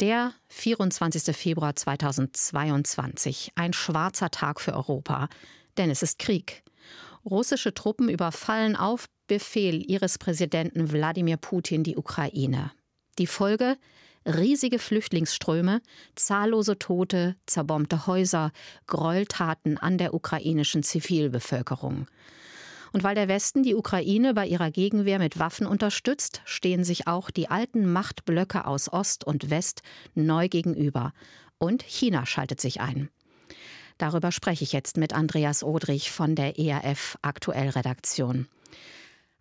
[0.00, 1.36] Der 24.
[1.36, 3.50] Februar 2022.
[3.56, 5.28] Ein schwarzer Tag für Europa.
[5.76, 6.62] Denn es ist Krieg.
[7.24, 12.70] Russische Truppen überfallen auf Befehl ihres Präsidenten Wladimir Putin die Ukraine.
[13.18, 13.76] Die Folge?
[14.24, 15.82] Riesige Flüchtlingsströme,
[16.14, 18.52] zahllose Tote, zerbombte Häuser,
[18.86, 22.06] Gräueltaten an der ukrainischen Zivilbevölkerung.
[22.92, 27.30] Und weil der Westen die Ukraine bei ihrer Gegenwehr mit Waffen unterstützt, stehen sich auch
[27.30, 29.82] die alten Machtblöcke aus Ost und West
[30.14, 31.12] neu gegenüber.
[31.58, 33.10] Und China schaltet sich ein.
[33.98, 38.46] Darüber spreche ich jetzt mit Andreas Odrich von der ERF Aktuell Redaktion.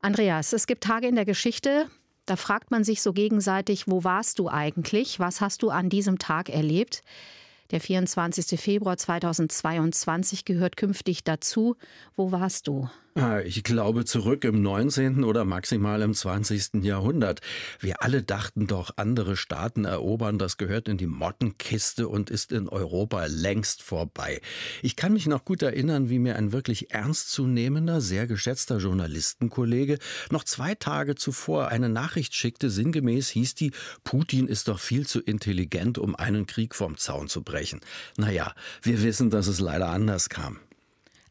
[0.01, 1.87] Andreas, es gibt Tage in der Geschichte,
[2.27, 5.17] da fragt man sich so gegenseitig, wo warst du eigentlich?
[5.19, 7.01] Was hast du an diesem Tag erlebt?
[7.71, 8.59] Der 24.
[8.59, 11.77] Februar 2022 gehört künftig dazu.
[12.17, 12.89] Wo warst du?
[13.19, 15.23] Ah, ich glaube zurück im 19.
[15.23, 16.83] oder maximal im 20.
[16.83, 17.41] Jahrhundert.
[17.79, 22.69] Wir alle dachten doch, andere Staaten erobern, das gehört in die Mottenkiste und ist in
[22.69, 24.39] Europa längst vorbei.
[24.83, 29.97] Ich kann mich noch gut erinnern, wie mir ein wirklich ernstzunehmender, sehr geschätzter Journalistenkollege
[30.29, 33.71] noch zwei Tage zuvor eine Nachricht schickte, sinngemäß hieß die,
[34.03, 37.81] Putin ist doch viel zu intelligent, um einen Krieg vom Zaun zu brechen.
[38.15, 40.59] Naja, wir wissen, dass es leider anders kam.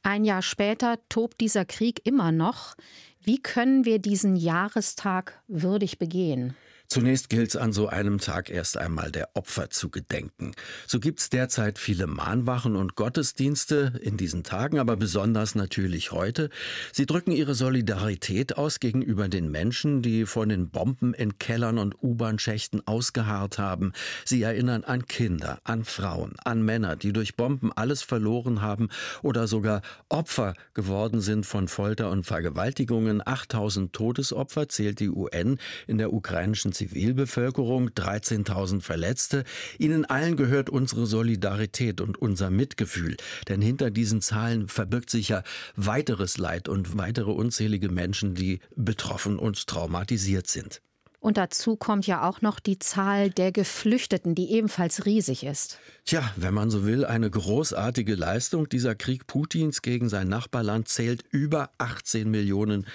[0.06, 2.76] Ein Jahr später tobt dieser Krieg immer noch.
[3.24, 6.54] Wie können wir diesen Jahrestag würdig begehen?
[6.88, 10.52] Zunächst gilt es an so einem Tag erst einmal der Opfer zu gedenken.
[10.86, 16.48] So gibt es derzeit viele Mahnwachen und Gottesdienste in diesen Tagen, aber besonders natürlich heute.
[16.92, 21.96] Sie drücken ihre Solidarität aus gegenüber den Menschen, die von den Bomben in Kellern und
[22.02, 23.92] U-Bahn-Schächten ausgeharrt haben.
[24.24, 28.88] Sie erinnern an Kinder, an Frauen, an Männer, die durch Bomben alles verloren haben
[29.22, 33.26] oder sogar Opfer geworden sind von Folter und Vergewaltigungen.
[33.26, 39.44] 8000 Todesopfer zählt die UN in der ukrainischen Zivilbevölkerung, 13.000 Verletzte.
[39.78, 43.16] Ihnen allen gehört unsere Solidarität und unser Mitgefühl.
[43.48, 45.42] Denn hinter diesen Zahlen verbirgt sich ja
[45.74, 50.82] weiteres Leid und weitere unzählige Menschen, die betroffen und traumatisiert sind.
[51.26, 55.80] Und dazu kommt ja auch noch die Zahl der Geflüchteten, die ebenfalls riesig ist.
[56.04, 58.68] Tja, wenn man so will, eine großartige Leistung.
[58.68, 62.86] Dieser Krieg Putins gegen sein Nachbarland zählt über 18 Millionen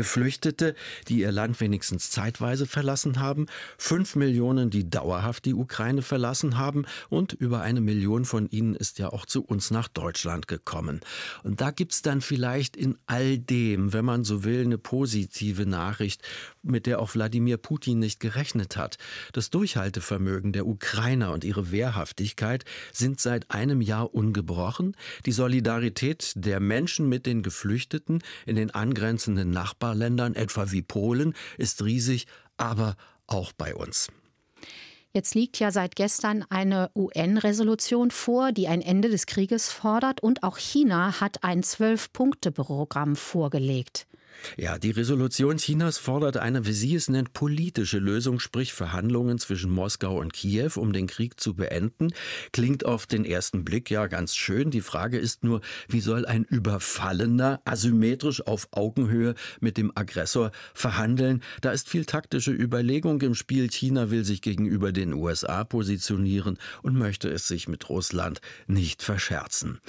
[0.00, 0.74] Geflüchtete,
[1.08, 3.46] die ihr Land wenigstens zeitweise verlassen haben,
[3.76, 8.98] fünf Millionen, die dauerhaft die Ukraine verlassen haben und über eine Million von ihnen ist
[8.98, 11.00] ja auch zu uns nach Deutschland gekommen.
[11.42, 16.22] Und da gibt's dann vielleicht in all dem, wenn man so will, eine positive Nachricht,
[16.62, 18.96] mit der auch Wladimir Putin nicht gerechnet hat.
[19.34, 24.96] Das Durchhaltevermögen der Ukrainer und ihre Wehrhaftigkeit sind seit einem Jahr ungebrochen.
[25.26, 31.34] Die Solidarität der Menschen mit den Geflüchteten in den angrenzenden Nachbarn Nachbarländern, etwa wie Polen,
[31.58, 32.96] ist riesig, aber
[33.26, 34.08] auch bei uns.
[35.12, 40.44] Jetzt liegt ja seit gestern eine UN-Resolution vor, die ein Ende des Krieges fordert, und
[40.44, 44.06] auch China hat ein Zwölf-Punkte-Programm vorgelegt.
[44.56, 49.70] Ja, die Resolution Chinas fordert eine, wie sie es nennt, politische Lösung, sprich Verhandlungen zwischen
[49.70, 52.12] Moskau und Kiew, um den Krieg zu beenden.
[52.52, 54.70] Klingt auf den ersten Blick ja ganz schön.
[54.70, 61.42] Die Frage ist nur, wie soll ein Überfallener asymmetrisch auf Augenhöhe mit dem Aggressor verhandeln?
[61.60, 63.70] Da ist viel taktische Überlegung im Spiel.
[63.70, 69.80] China will sich gegenüber den USA positionieren und möchte es sich mit Russland nicht verscherzen.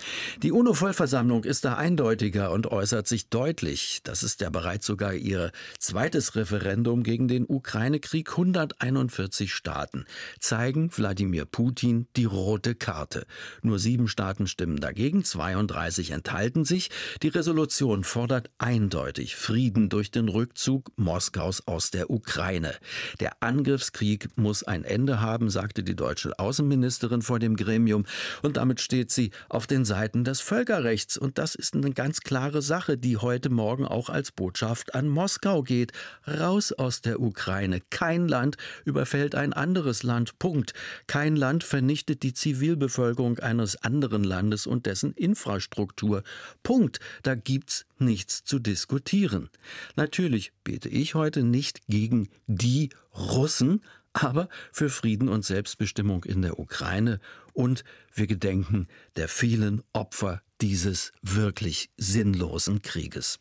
[0.44, 4.02] Die UNO-Vollversammlung ist da eindeutiger und äußert sich deutlich.
[4.04, 8.30] Das ist ja bereits sogar ihr zweites Referendum gegen den Ukraine-Krieg.
[8.32, 10.06] 141 Staaten
[10.40, 13.26] zeigen Wladimir Putin die rote Karte.
[13.62, 16.90] Nur sieben Staaten stimmen dagegen, 32 enthalten sich.
[17.24, 22.76] Die Resolution fordert eindeutig Frieden durch den Rückzug Moskaus aus der Ukraine.
[23.20, 28.06] Der Angriffskrieg muss ein Ende haben, sagte die deutsche Außenministerin vor dem Gremium.
[28.44, 31.18] Und damit steht sie auf den Seiten des Völkerrechts.
[31.18, 35.64] Und das ist eine ganz klare Sache, die heute Morgen auch als Botschaft an Moskau
[35.64, 35.94] geht.
[36.28, 37.82] Raus aus der Ukraine.
[37.90, 40.38] Kein Land überfällt ein anderes Land.
[40.38, 40.76] Punkt.
[41.08, 46.22] Kein Land vernichtet die Zivilbevölkerung eines anderen Landes und dessen Infrastruktur.
[46.62, 47.00] Punkt.
[47.24, 49.50] Da gibt's nichts zu diskutieren.
[49.96, 53.82] Natürlich bete ich heute nicht gegen die Russen,
[54.14, 57.20] aber für Frieden und Selbstbestimmung in der Ukraine
[57.54, 57.84] und
[58.14, 63.40] wir gedenken der vielen Opfer dieses wirklich sinnlosen Krieges.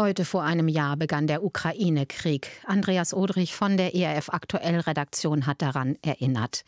[0.00, 2.48] Heute vor einem Jahr begann der Ukraine-Krieg.
[2.64, 6.64] Andreas Odrich von der ERF Aktuell Redaktion hat daran erinnert.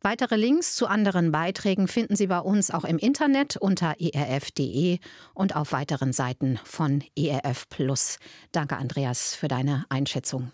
[0.00, 4.98] Weitere Links zu anderen Beiträgen finden Sie bei uns auch im Internet unter erf.de
[5.34, 7.68] und auf weiteren Seiten von ERF.
[8.50, 10.50] Danke, Andreas, für deine Einschätzung.